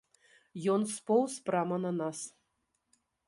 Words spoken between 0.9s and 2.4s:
споўз прама на нас.